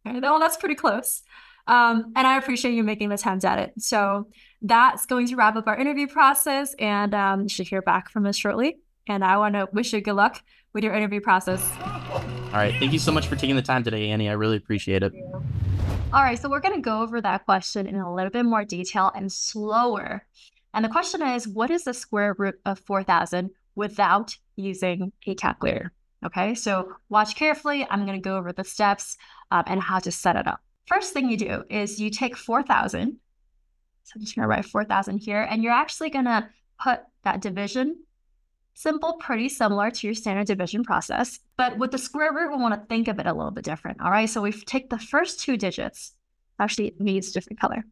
Okay, 0.07 0.19
well, 0.19 0.39
that's 0.39 0.57
pretty 0.57 0.75
close. 0.75 1.21
Um, 1.67 2.11
and 2.15 2.27
I 2.27 2.37
appreciate 2.37 2.73
you 2.73 2.83
making 2.83 3.09
the 3.09 3.15
attempt 3.15 3.45
at 3.45 3.59
it. 3.59 3.73
So 3.79 4.27
that's 4.61 5.05
going 5.05 5.27
to 5.27 5.35
wrap 5.35 5.55
up 5.55 5.67
our 5.67 5.77
interview 5.77 6.07
process, 6.07 6.73
and 6.79 7.13
um, 7.13 7.43
you 7.43 7.49
should 7.49 7.67
hear 7.67 7.81
back 7.81 8.09
from 8.09 8.25
us 8.25 8.35
shortly. 8.35 8.77
And 9.07 9.23
I 9.23 9.37
want 9.37 9.55
to 9.55 9.67
wish 9.73 9.93
you 9.93 10.01
good 10.01 10.13
luck 10.13 10.41
with 10.73 10.83
your 10.83 10.93
interview 10.93 11.19
process. 11.19 11.61
All 11.79 12.59
right. 12.59 12.73
Thank 12.79 12.93
you 12.93 12.99
so 12.99 13.11
much 13.11 13.27
for 13.27 13.35
taking 13.35 13.55
the 13.55 13.61
time 13.61 13.83
today, 13.83 14.09
Annie. 14.09 14.29
I 14.29 14.33
really 14.33 14.57
appreciate 14.57 15.03
it. 15.03 15.13
All 16.13 16.21
right. 16.23 16.39
So 16.39 16.49
we're 16.49 16.59
going 16.59 16.75
to 16.75 16.81
go 16.81 17.01
over 17.01 17.19
that 17.21 17.45
question 17.45 17.87
in 17.87 17.95
a 17.95 18.13
little 18.13 18.31
bit 18.31 18.45
more 18.45 18.63
detail 18.63 19.11
and 19.15 19.31
slower. 19.31 20.25
And 20.73 20.83
the 20.83 20.89
question 20.89 21.21
is 21.21 21.47
what 21.47 21.69
is 21.69 21.83
the 21.83 21.93
square 21.93 22.35
root 22.37 22.59
of 22.65 22.79
4,000 22.79 23.51
without 23.75 24.37
using 24.55 25.11
a 25.25 25.35
calculator? 25.35 25.91
Okay. 26.25 26.55
So 26.55 26.93
watch 27.09 27.35
carefully. 27.35 27.85
I'm 27.89 28.05
going 28.05 28.21
to 28.21 28.29
go 28.29 28.37
over 28.37 28.53
the 28.53 28.63
steps 28.63 29.17
um, 29.51 29.63
and 29.67 29.81
how 29.81 29.99
to 29.99 30.11
set 30.11 30.35
it 30.35 30.47
up. 30.47 30.61
First 30.87 31.13
thing 31.13 31.29
you 31.29 31.37
do 31.37 31.63
is 31.69 31.99
you 31.99 32.09
take 32.09 32.35
4,000. 32.35 33.17
So 34.03 34.11
I'm 34.15 34.21
just 34.21 34.35
going 34.35 34.43
to 34.43 34.49
write 34.49 34.65
4,000 34.65 35.19
here, 35.19 35.47
and 35.49 35.63
you're 35.63 35.71
actually 35.71 36.09
going 36.09 36.25
to 36.25 36.49
put 36.81 37.01
that 37.23 37.41
division 37.41 38.03
Simple, 38.73 39.13
pretty 39.13 39.49
similar 39.49 39.91
to 39.91 40.07
your 40.07 40.15
standard 40.15 40.47
division 40.47 40.83
process. 40.83 41.39
But 41.57 41.77
with 41.77 41.91
the 41.91 41.97
square 41.97 42.33
root, 42.33 42.51
we 42.51 42.61
want 42.61 42.73
to 42.73 42.87
think 42.87 43.07
of 43.07 43.19
it 43.19 43.27
a 43.27 43.33
little 43.33 43.51
bit 43.51 43.63
different. 43.63 44.01
All 44.01 44.11
right, 44.11 44.29
so 44.29 44.41
we 44.41 44.51
take 44.51 44.89
the 44.89 44.97
first 44.97 45.39
two 45.39 45.57
digits. 45.57 46.13
Actually, 46.59 46.87
it 46.87 47.01
needs 47.01 47.31
different 47.31 47.59
color. 47.59 47.83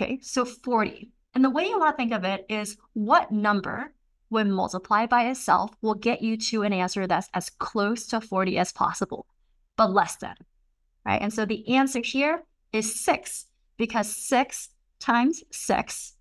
Okay, 0.00 0.18
so 0.22 0.44
40. 0.44 1.10
And 1.34 1.44
the 1.44 1.50
way 1.50 1.66
you 1.66 1.78
want 1.78 1.96
to 1.96 1.96
think 1.96 2.12
of 2.12 2.24
it 2.24 2.44
is 2.48 2.76
what 2.94 3.30
number 3.30 3.92
when 4.30 4.50
multiplied 4.50 5.08
by 5.08 5.28
itself 5.28 5.70
will 5.82 5.94
get 5.94 6.22
you 6.22 6.36
to 6.36 6.62
an 6.62 6.72
answer 6.72 7.06
that's 7.06 7.28
as 7.34 7.50
close 7.50 8.06
to 8.06 8.20
40 8.20 8.58
as 8.58 8.72
possible, 8.72 9.26
but 9.76 9.92
less 9.92 10.16
than, 10.16 10.34
right? 11.04 11.20
And 11.20 11.32
so 11.32 11.44
the 11.44 11.68
answer 11.74 12.00
here 12.02 12.42
is 12.72 13.00
6 13.00 13.46
because 13.76 14.08
6 14.08 14.70
times 14.98 15.42
6 15.50 16.14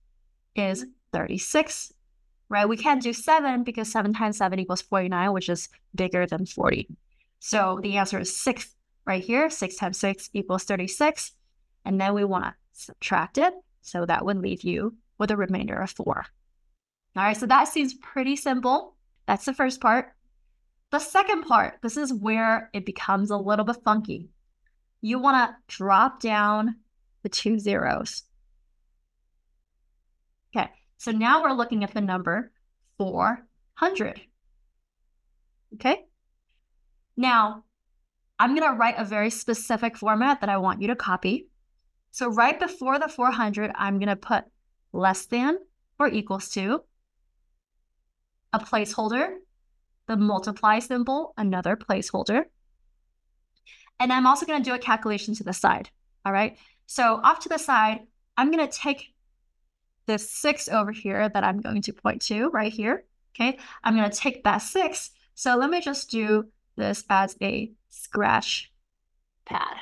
is 0.55 0.85
36, 1.13 1.93
right? 2.49 2.67
We 2.67 2.77
can't 2.77 3.01
do 3.01 3.13
7 3.13 3.63
because 3.63 3.91
7 3.91 4.13
times 4.13 4.37
7 4.37 4.59
equals 4.59 4.81
49, 4.81 5.33
which 5.33 5.49
is 5.49 5.69
bigger 5.95 6.25
than 6.25 6.45
40. 6.45 6.87
So 7.39 7.79
the 7.81 7.97
answer 7.97 8.19
is 8.19 8.35
6 8.35 8.75
right 9.05 9.23
here. 9.23 9.49
6 9.49 9.75
times 9.75 9.97
6 9.97 10.29
equals 10.33 10.63
36. 10.63 11.33
And 11.85 11.99
then 11.99 12.13
we 12.13 12.23
want 12.25 12.45
to 12.45 12.53
subtract 12.73 13.37
it. 13.37 13.53
So 13.81 14.05
that 14.05 14.25
would 14.25 14.37
leave 14.37 14.63
you 14.63 14.95
with 15.17 15.31
a 15.31 15.37
remainder 15.37 15.79
of 15.79 15.91
4. 15.91 16.25
All 17.15 17.23
right, 17.23 17.37
so 17.37 17.45
that 17.45 17.67
seems 17.67 17.93
pretty 17.95 18.35
simple. 18.35 18.95
That's 19.25 19.45
the 19.45 19.53
first 19.53 19.81
part. 19.81 20.13
The 20.91 20.99
second 20.99 21.43
part, 21.43 21.79
this 21.83 21.97
is 21.97 22.13
where 22.13 22.69
it 22.73 22.85
becomes 22.85 23.29
a 23.29 23.37
little 23.37 23.65
bit 23.65 23.77
funky. 23.83 24.29
You 25.01 25.19
want 25.19 25.37
to 25.37 25.75
drop 25.75 26.19
down 26.19 26.75
the 27.23 27.29
two 27.29 27.59
zeros. 27.59 28.23
Okay, 30.55 30.69
so 30.99 31.11
now 31.11 31.41
we're 31.41 31.53
looking 31.53 31.83
at 31.83 31.93
the 31.93 32.01
number 32.01 32.51
400. 32.97 34.21
Okay, 35.73 36.05
now 37.17 37.63
I'm 38.37 38.55
going 38.55 38.69
to 38.69 38.77
write 38.77 38.95
a 38.97 39.05
very 39.05 39.29
specific 39.29 39.97
format 39.97 40.41
that 40.41 40.49
I 40.49 40.57
want 40.57 40.81
you 40.81 40.87
to 40.89 40.95
copy. 40.95 41.47
So 42.11 42.29
right 42.29 42.59
before 42.59 42.99
the 42.99 43.07
400, 43.07 43.71
I'm 43.75 43.97
going 43.97 44.09
to 44.09 44.15
put 44.15 44.43
less 44.93 45.25
than 45.25 45.57
or 45.99 46.07
equals 46.07 46.49
to 46.49 46.81
a 48.51 48.59
placeholder, 48.59 49.35
the 50.07 50.17
multiply 50.17 50.79
symbol, 50.79 51.33
another 51.37 51.77
placeholder. 51.77 52.43
And 53.99 54.11
I'm 54.11 54.27
also 54.27 54.45
going 54.45 54.61
to 54.63 54.69
do 54.69 54.75
a 54.75 54.79
calculation 54.79 55.33
to 55.35 55.43
the 55.43 55.53
side. 55.53 55.89
All 56.25 56.33
right. 56.33 56.57
So 56.87 57.19
off 57.23 57.39
to 57.41 57.49
the 57.49 57.57
side, 57.57 58.01
I'm 58.37 58.51
going 58.51 58.67
to 58.67 58.77
take 58.77 59.13
this 60.09 60.29
six 60.29 60.67
over 60.67 60.91
here 60.91 61.29
that 61.29 61.43
I'm 61.43 61.61
going 61.61 61.83
to 61.83 61.93
point 61.93 62.23
to 62.23 62.49
right 62.49 62.73
here. 62.73 63.05
Okay. 63.35 63.59
I'm 63.83 63.95
going 63.95 64.09
to 64.09 64.17
take 64.17 64.43
that 64.43 64.57
six. 64.57 65.11
So 65.35 65.55
let 65.55 65.69
me 65.69 65.79
just 65.81 66.09
do 66.09 66.47
this 66.75 67.03
as 67.09 67.37
a 67.41 67.71
scratch 67.89 68.71
pad. 69.45 69.77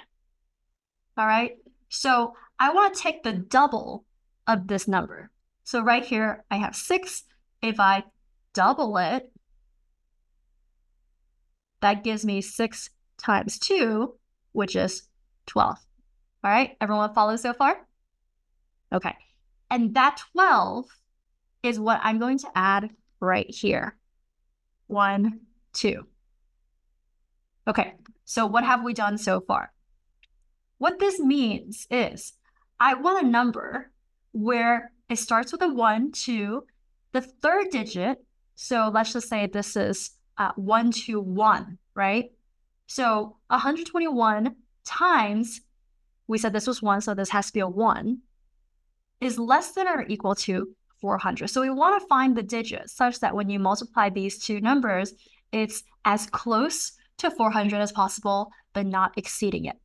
All 1.18 1.26
right. 1.26 1.58
So 1.88 2.34
I 2.60 2.74
want 2.74 2.94
to 2.94 3.02
take 3.02 3.24
the 3.24 3.32
double 3.32 4.04
of 4.46 4.68
this 4.68 4.86
number. 4.86 5.32
So 5.64 5.82
right 5.82 6.04
here, 6.04 6.44
I 6.52 6.58
have 6.58 6.76
six. 6.76 7.24
If 7.62 7.80
I 7.80 8.04
double 8.54 8.98
it, 8.98 9.32
that 11.82 12.04
gives 12.04 12.26
me 12.26 12.42
6 12.42 12.90
times 13.18 13.60
2, 13.60 14.14
which 14.52 14.76
is 14.76 15.04
12. 15.46 15.78
All 16.44 16.52
right, 16.52 16.76
everyone 16.82 17.14
follow 17.14 17.36
so 17.36 17.54
far? 17.54 17.86
Okay, 18.92 19.16
and 19.70 19.94
that 19.96 20.22
12 20.34 20.86
is 21.64 21.80
what 21.80 22.00
I'm 22.04 22.20
going 22.20 22.38
to 22.40 22.50
add 22.56 22.92
right 23.20 23.50
here. 23.50 23.98
1, 24.88 25.40
2. 25.74 26.06
Okay, 27.68 27.94
so 28.26 28.46
what 28.46 28.64
have 28.64 28.84
we 28.84 28.94
done 28.94 29.18
so 29.18 29.42
far? 29.42 29.74
What 30.78 31.00
this 31.00 31.20
means 31.20 31.88
is 31.90 32.34
I 32.80 32.94
want 32.94 33.26
a 33.26 33.28
number 33.28 33.92
where 34.32 34.92
it 35.10 35.18
starts 35.18 35.52
with 35.52 35.62
a 35.62 35.68
1, 35.68 36.12
2, 36.12 36.64
the 37.12 37.22
third 37.22 37.70
digit 37.72 38.24
so 38.58 38.90
let's 38.92 39.14
just 39.14 39.30
say 39.30 39.46
this 39.46 39.76
is 39.76 40.10
uh, 40.40 40.52
1 40.56 40.92
to 41.06 41.22
1, 41.22 41.78
right? 41.94 42.32
So 42.88 43.38
121 43.50 44.56
times, 44.84 45.62
we 46.26 46.40
said 46.40 46.54
this 46.54 46.66
was 46.66 46.82
1, 46.82 47.02
so 47.02 47.14
this 47.14 47.30
has 47.30 47.46
to 47.48 47.54
be 47.54 47.60
a 47.60 47.68
1, 47.68 48.18
is 49.22 49.40
less 49.40 49.72
than 49.72 49.88
or 49.88 50.06
equal 50.08 50.36
to 50.36 50.70
400. 51.02 51.48
So 51.48 51.62
we 51.62 51.70
want 51.70 52.02
to 52.02 52.08
find 52.08 52.36
the 52.36 52.44
digits 52.44 52.94
such 52.94 53.20
that 53.20 53.36
when 53.36 53.50
you 53.50 53.60
multiply 53.60 54.10
these 54.10 54.40
two 54.40 54.60
numbers, 54.62 55.14
it's 55.52 55.84
as 56.06 56.28
close 56.28 56.94
to 57.18 57.32
400 57.32 57.80
as 57.80 57.92
possible, 57.92 58.52
but 58.74 58.86
not 58.86 59.18
exceeding 59.18 59.66
it. 59.66 59.78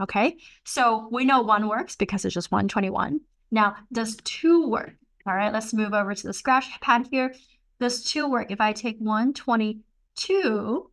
Okay, 0.00 0.36
so 0.64 1.08
we 1.12 1.24
know 1.24 1.42
1 1.42 1.68
works 1.68 1.94
because 1.94 2.24
it's 2.24 2.34
just 2.34 2.50
121. 2.50 3.20
Now, 3.50 3.76
does 3.92 4.16
2 4.24 4.68
work? 4.68 4.94
All 5.26 5.34
right, 5.34 5.52
let's 5.52 5.72
move 5.72 5.94
over 5.94 6.14
to 6.14 6.26
the 6.26 6.32
scratch 6.32 6.80
pad 6.80 7.06
here. 7.10 7.32
Does 7.78 8.02
2 8.04 8.28
work. 8.28 8.50
If 8.50 8.60
I 8.60 8.72
take 8.72 8.98
122, 8.98 10.90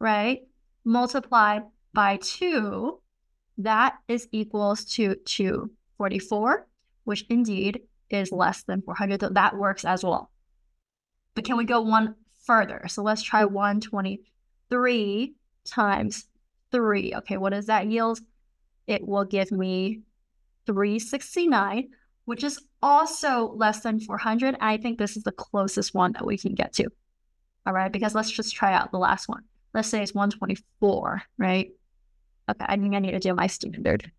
right, 0.00 0.40
multiplied 0.84 1.62
by 1.92 2.18
2, 2.20 3.00
that 3.58 3.98
is 4.08 4.26
equals 4.32 4.84
to 4.96 5.16
244, 5.98 6.66
which 7.04 7.24
indeed 7.28 7.82
is 8.10 8.32
less 8.32 8.62
than 8.62 8.82
400. 8.82 9.20
So 9.20 9.28
that 9.30 9.56
works 9.56 9.84
as 9.84 10.04
well. 10.04 10.30
But 11.34 11.44
can 11.44 11.56
we 11.56 11.64
go 11.64 11.80
one 11.80 12.14
further? 12.44 12.86
So 12.88 13.02
let's 13.02 13.22
try 13.22 13.44
123 13.44 15.34
times 15.64 16.26
3. 16.70 17.14
Okay, 17.16 17.36
what 17.36 17.50
does 17.50 17.66
that 17.66 17.86
yield? 17.86 18.20
It 18.86 19.06
will 19.06 19.24
give 19.24 19.50
me 19.50 20.02
369 20.66 21.88
which 22.24 22.44
is 22.44 22.60
also 22.82 23.52
less 23.56 23.80
than 23.80 24.00
400. 24.00 24.56
I 24.60 24.76
think 24.76 24.98
this 24.98 25.16
is 25.16 25.22
the 25.22 25.32
closest 25.32 25.94
one 25.94 26.12
that 26.12 26.26
we 26.26 26.38
can 26.38 26.54
get 26.54 26.72
to. 26.74 26.88
All 27.66 27.72
right, 27.72 27.92
because 27.92 28.14
let's 28.14 28.30
just 28.30 28.54
try 28.54 28.72
out 28.72 28.90
the 28.90 28.98
last 28.98 29.28
one. 29.28 29.42
Let's 29.72 29.88
say 29.88 30.02
it's 30.02 30.14
124, 30.14 31.22
right? 31.38 31.70
Okay, 32.50 32.64
I 32.66 32.76
think 32.76 32.94
I 32.94 32.98
need 32.98 33.12
to 33.12 33.20
do 33.20 33.34
my 33.34 33.46
standard 33.46 34.10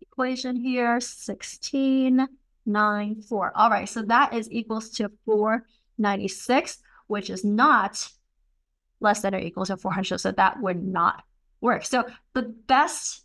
equation 0.00 0.56
here, 0.56 1.00
16, 1.00 2.26
9, 2.66 3.22
4. 3.22 3.52
All 3.54 3.70
right, 3.70 3.88
so 3.88 4.02
that 4.02 4.34
is 4.34 4.50
equals 4.50 4.90
to 4.90 5.10
496, 5.24 6.78
which 7.06 7.30
is 7.30 7.44
not 7.44 8.10
less 9.00 9.22
than 9.22 9.34
or 9.34 9.38
equal 9.38 9.64
to 9.66 9.76
400, 9.76 10.18
so 10.18 10.32
that 10.32 10.60
would 10.60 10.82
not 10.82 11.22
work. 11.60 11.84
So 11.84 12.06
the 12.34 12.54
best 12.66 13.24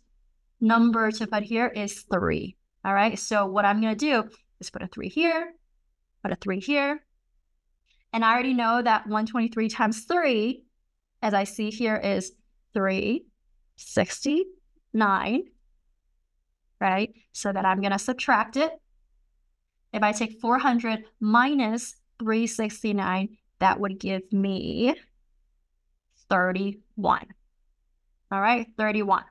number 0.60 1.10
to 1.10 1.26
put 1.26 1.42
here 1.42 1.66
is 1.68 2.02
3. 2.12 2.56
All 2.84 2.94
right, 2.94 3.18
so 3.18 3.46
what 3.46 3.64
I'm 3.64 3.80
gonna 3.80 3.96
do 3.96 4.30
is 4.60 4.70
put 4.70 4.82
a 4.82 4.86
three 4.86 5.08
here, 5.08 5.54
put 6.22 6.30
a 6.30 6.36
three 6.36 6.60
here. 6.60 7.02
And 8.12 8.24
I 8.24 8.32
already 8.32 8.54
know 8.54 8.80
that 8.80 9.08
123 9.08 9.68
times 9.68 10.04
three, 10.04 10.62
as 11.20 11.34
I 11.34 11.42
see 11.42 11.70
here, 11.70 11.96
is 11.96 12.30
369, 12.74 15.42
right? 16.80 17.12
So 17.32 17.52
that 17.52 17.64
I'm 17.64 17.80
gonna 17.80 17.98
subtract 17.98 18.56
it. 18.56 18.72
If 19.92 20.02
I 20.02 20.12
take 20.12 20.40
400 20.40 21.04
minus 21.20 21.94
369, 22.18 23.36
that 23.60 23.80
would 23.80 23.98
give 23.98 24.30
me 24.32 24.94
31. 26.28 27.26
All 28.30 28.40
right, 28.40 28.66
31. 28.76 29.24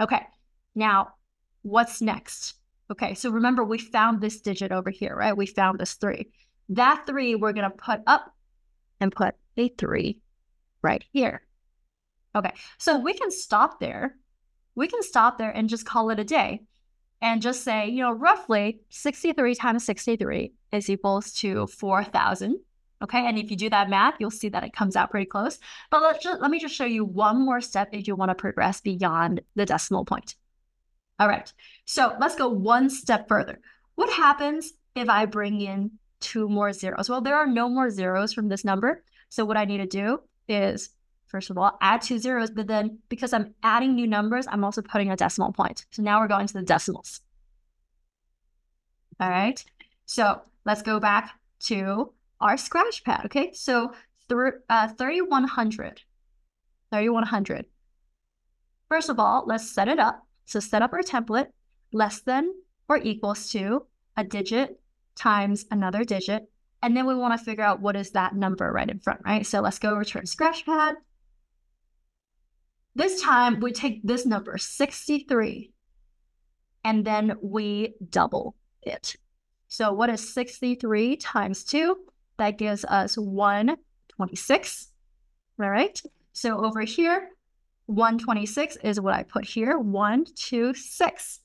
Okay, 0.00 0.26
now 0.74 1.14
what's 1.62 2.00
next? 2.00 2.54
Okay, 2.90 3.14
so 3.14 3.30
remember 3.30 3.64
we 3.64 3.78
found 3.78 4.20
this 4.20 4.40
digit 4.40 4.72
over 4.72 4.90
here, 4.90 5.16
right? 5.16 5.36
We 5.36 5.46
found 5.46 5.78
this 5.78 5.94
three. 5.94 6.28
That 6.68 7.04
three 7.06 7.34
we're 7.34 7.52
going 7.52 7.70
to 7.70 7.76
put 7.76 8.00
up 8.06 8.32
and 9.00 9.14
put 9.14 9.34
a 9.56 9.68
three 9.68 10.20
right 10.82 11.02
here. 11.12 11.42
Okay, 12.36 12.52
so 12.78 12.98
we 12.98 13.14
can 13.14 13.30
stop 13.30 13.80
there. 13.80 14.16
We 14.74 14.88
can 14.88 15.02
stop 15.02 15.38
there 15.38 15.50
and 15.50 15.68
just 15.68 15.86
call 15.86 16.10
it 16.10 16.18
a 16.18 16.24
day 16.24 16.62
and 17.20 17.40
just 17.40 17.64
say, 17.64 17.88
you 17.88 18.02
know, 18.02 18.12
roughly 18.12 18.80
63 18.90 19.54
times 19.54 19.84
63 19.84 20.52
is 20.72 20.90
equals 20.90 21.32
to 21.34 21.66
4,000. 21.66 22.58
Okay, 23.02 23.26
and 23.26 23.38
if 23.38 23.50
you 23.50 23.56
do 23.56 23.70
that 23.70 23.90
math, 23.90 24.14
you'll 24.18 24.30
see 24.30 24.48
that 24.48 24.64
it 24.64 24.72
comes 24.72 24.96
out 24.96 25.10
pretty 25.10 25.26
close. 25.26 25.58
But 25.90 26.02
let's 26.02 26.22
just, 26.22 26.40
let 26.40 26.50
me 26.50 26.58
just 26.58 26.74
show 26.74 26.84
you 26.84 27.04
one 27.04 27.44
more 27.44 27.60
step 27.60 27.90
if 27.92 28.06
you 28.06 28.16
want 28.16 28.30
to 28.30 28.34
progress 28.34 28.80
beyond 28.80 29.40
the 29.54 29.66
decimal 29.66 30.04
point. 30.04 30.36
All 31.18 31.28
right, 31.28 31.52
so 31.84 32.16
let's 32.20 32.34
go 32.34 32.48
one 32.48 32.90
step 32.90 33.28
further. 33.28 33.60
What 33.94 34.10
happens 34.10 34.72
if 34.94 35.08
I 35.08 35.26
bring 35.26 35.60
in 35.60 35.92
two 36.20 36.48
more 36.48 36.72
zeros? 36.72 37.08
Well, 37.08 37.20
there 37.20 37.36
are 37.36 37.46
no 37.46 37.68
more 37.68 37.90
zeros 37.90 38.32
from 38.32 38.48
this 38.48 38.64
number. 38.64 39.04
So 39.28 39.44
what 39.44 39.56
I 39.56 39.64
need 39.64 39.78
to 39.78 39.86
do 39.86 40.20
is, 40.48 40.90
first 41.34 41.50
of 41.50 41.58
all, 41.58 41.76
add 41.80 42.00
two 42.00 42.16
zeros, 42.16 42.48
but 42.48 42.68
then 42.68 42.96
because 43.08 43.32
I'm 43.32 43.56
adding 43.64 43.96
new 43.96 44.06
numbers, 44.06 44.46
I'm 44.48 44.62
also 44.62 44.82
putting 44.82 45.10
a 45.10 45.16
decimal 45.16 45.50
point. 45.52 45.84
So 45.90 46.00
now 46.00 46.20
we're 46.20 46.28
going 46.28 46.46
to 46.46 46.54
the 46.54 46.62
decimals. 46.62 47.22
All 49.18 49.28
right, 49.28 49.64
so 50.06 50.42
let's 50.64 50.82
go 50.82 51.00
back 51.00 51.32
to 51.64 52.12
our 52.40 52.56
scratch 52.56 53.02
pad, 53.02 53.22
okay? 53.24 53.52
So 53.52 53.92
uh, 54.30 54.88
3100, 54.96 56.02
3100. 56.92 57.66
First 58.88 59.08
of 59.08 59.18
all, 59.18 59.42
let's 59.44 59.68
set 59.68 59.88
it 59.88 59.98
up. 59.98 60.24
So 60.44 60.60
set 60.60 60.82
up 60.82 60.92
our 60.92 61.02
template 61.02 61.48
less 61.92 62.20
than 62.20 62.54
or 62.88 62.98
equals 62.98 63.50
to 63.50 63.86
a 64.16 64.22
digit 64.22 64.80
times 65.16 65.66
another 65.72 66.04
digit. 66.04 66.48
And 66.80 66.96
then 66.96 67.06
we 67.06 67.16
want 67.16 67.36
to 67.36 67.44
figure 67.44 67.64
out 67.64 67.80
what 67.80 67.96
is 67.96 68.12
that 68.12 68.36
number 68.36 68.70
right 68.70 68.88
in 68.88 69.00
front, 69.00 69.22
right? 69.24 69.44
So 69.44 69.60
let's 69.60 69.80
go 69.80 69.96
return 69.96 70.26
scratchpad. 70.26 70.94
This 72.94 73.20
time 73.20 73.60
we 73.60 73.72
take 73.72 74.00
this 74.04 74.24
number, 74.24 74.56
63, 74.56 75.72
and 76.84 77.04
then 77.04 77.36
we 77.42 77.94
double 78.10 78.54
it. 78.82 79.16
So 79.68 79.92
what 79.92 80.10
is 80.10 80.32
63 80.32 81.16
times 81.16 81.64
2? 81.64 81.96
That 82.36 82.58
gives 82.58 82.84
us 82.84 83.16
126. 83.16 84.88
All 85.60 85.70
right. 85.70 86.00
So 86.32 86.64
over 86.64 86.82
here, 86.82 87.30
126 87.86 88.76
is 88.84 89.00
what 89.00 89.14
I 89.14 89.22
put 89.24 89.44
here. 89.44 89.78
126. 89.78 91.40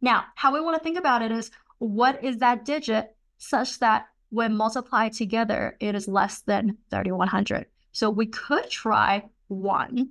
Now, 0.00 0.24
how 0.36 0.52
we 0.52 0.60
want 0.60 0.76
to 0.78 0.82
think 0.84 0.98
about 0.98 1.22
it 1.22 1.32
is 1.32 1.50
what 1.78 2.22
is 2.22 2.38
that 2.38 2.64
digit 2.64 3.16
such 3.38 3.78
that 3.80 4.06
when 4.30 4.56
multiplied 4.56 5.12
together, 5.14 5.76
it 5.80 5.94
is 5.94 6.06
less 6.06 6.40
than 6.42 6.76
3100. 6.90 7.66
So 7.92 8.10
we 8.10 8.26
could 8.26 8.70
try 8.70 9.24
1, 9.48 10.10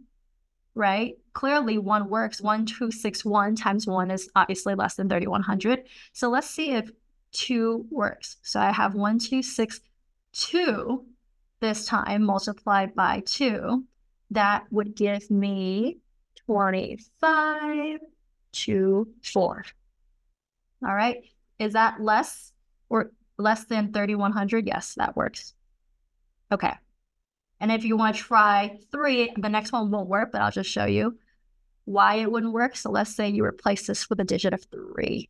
right? 0.75 1.15
Clearly, 1.34 1.77
1 1.77 2.10
works. 2.10 2.41
1261 2.41 3.56
times 3.56 3.88
1 3.88 4.12
is 4.12 4.29
obviously 4.36 4.75
less 4.75 4.96
than 4.96 5.08
3100. 5.10 5.84
So 6.13 6.29
let's 6.29 6.50
see 6.50 6.72
if 6.72 6.91
2 7.32 7.86
works. 7.89 8.38
So 8.41 8.60
I 8.60 8.72
have 8.72 8.96
1262 8.96 11.06
this 11.60 11.86
time 11.86 12.24
multiplied 12.24 12.96
by 12.96 13.24
2. 13.25 13.84
That 14.32 14.65
would 14.72 14.96
give 14.96 15.29
me 15.32 16.00
25 16.46 18.00
to 18.51 19.08
4. 19.24 19.65
All 20.86 20.96
right. 20.96 21.24
Is 21.60 21.74
that 21.74 22.01
less 22.01 22.51
or 22.89 23.12
less 23.38 23.65
than 23.65 23.94
3100? 23.94 24.67
Yes, 24.67 24.96
that 24.96 25.15
works. 25.15 25.53
Okay. 26.51 26.74
And 27.59 27.71
if 27.71 27.83
you 27.83 27.97
want 27.97 28.15
to 28.15 28.21
try 28.21 28.77
three, 28.91 29.33
the 29.37 29.49
next 29.49 29.71
one 29.71 29.89
won't 29.89 30.09
work, 30.09 30.31
but 30.31 30.41
I'll 30.41 30.51
just 30.51 30.69
show 30.69 30.85
you 30.85 31.17
why 31.85 32.15
it 32.15 32.31
wouldn't 32.31 32.53
work. 32.53 32.75
So 32.75 32.91
let's 32.91 33.15
say 33.15 33.29
you 33.29 33.43
replace 33.43 33.87
this 33.87 34.09
with 34.09 34.19
a 34.19 34.23
digit 34.23 34.53
of 34.53 34.63
three. 34.65 35.29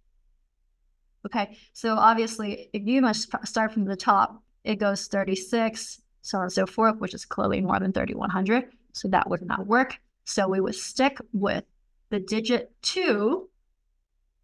Okay, 1.26 1.58
so 1.74 1.96
obviously, 1.96 2.70
if 2.74 2.84
you 2.86 3.02
must 3.02 3.30
start 3.46 3.74
from 3.74 3.86
the 3.86 3.96
top, 3.96 4.42
it 4.64 4.76
goes 4.76 5.08
36, 5.08 6.02
so 6.22 6.38
on 6.38 6.46
and 6.46 6.52
so 6.52 6.66
forth, 6.66 6.98
which 7.00 7.14
is 7.14 7.26
clearly 7.26 7.62
more 7.62 7.80
than 7.80 7.94
3100. 7.94 8.72
So 8.94 9.08
that 9.10 9.30
would 9.30 9.42
not 9.42 9.68
work. 9.68 10.00
So 10.26 10.48
we 10.48 10.60
would 10.60 10.76
stick 10.76 11.20
with 11.34 11.64
the 12.10 12.20
digit 12.20 12.72
two. 12.82 13.50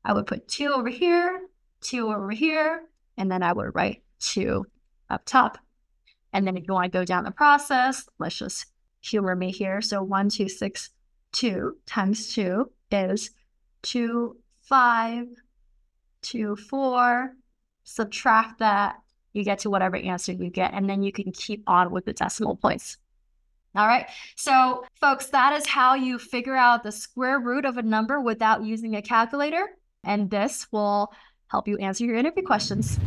I 0.05 0.13
would 0.13 0.27
put 0.27 0.47
two 0.47 0.67
over 0.67 0.89
here, 0.89 1.47
two 1.81 2.07
over 2.07 2.31
here, 2.31 2.83
and 3.17 3.31
then 3.31 3.43
I 3.43 3.53
would 3.53 3.75
write 3.75 4.03
two 4.19 4.65
up 5.09 5.23
top. 5.25 5.57
And 6.33 6.45
then 6.45 6.57
if 6.57 6.65
you 6.67 6.73
want 6.73 6.91
to 6.91 6.97
go 6.97 7.05
down 7.05 7.23
the 7.23 7.31
process, 7.31 8.07
let's 8.19 8.37
just 8.37 8.65
humor 9.01 9.35
me 9.35 9.51
here. 9.51 9.81
So 9.81 10.01
one, 10.03 10.29
two, 10.29 10.49
six, 10.49 10.89
two 11.31 11.77
times 11.85 12.33
two 12.33 12.71
is 12.91 13.31
two, 13.81 14.37
five, 14.61 15.27
two, 16.21 16.55
four. 16.55 17.33
Subtract 17.83 18.59
that, 18.59 18.95
you 19.33 19.43
get 19.43 19.59
to 19.59 19.69
whatever 19.69 19.97
answer 19.97 20.31
you 20.31 20.49
get, 20.49 20.73
and 20.73 20.89
then 20.89 21.03
you 21.03 21.11
can 21.11 21.31
keep 21.31 21.63
on 21.67 21.91
with 21.91 22.05
the 22.05 22.13
decimal 22.13 22.55
points. 22.55 22.97
All 23.75 23.87
right. 23.87 24.07
So, 24.35 24.85
folks, 25.01 25.27
that 25.27 25.53
is 25.53 25.67
how 25.67 25.95
you 25.95 26.19
figure 26.19 26.55
out 26.55 26.83
the 26.83 26.91
square 26.91 27.39
root 27.39 27.65
of 27.65 27.77
a 27.77 27.81
number 27.81 28.21
without 28.21 28.63
using 28.63 28.95
a 28.95 29.01
calculator. 29.01 29.67
And 30.03 30.29
this 30.29 30.67
will 30.71 31.11
help 31.47 31.67
you 31.67 31.77
answer 31.77 32.05
your 32.05 32.15
interview 32.15 32.43
questions. 32.43 32.99